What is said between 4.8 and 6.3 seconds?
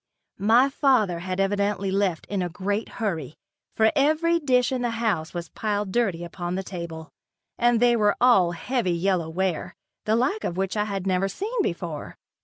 the house was piled dirty